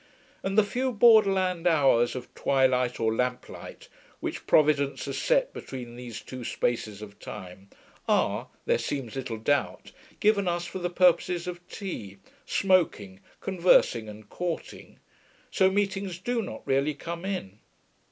[0.41, 3.87] And the few borderland hours of twilight or lamplight
[4.19, 7.69] which providence has set between these two spaces of time,
[8.09, 12.17] are, there seems little doubt, given us for the purposes of tea,
[12.47, 14.97] smoking, conversing, and courting.
[15.51, 17.59] So meetings do not really come in.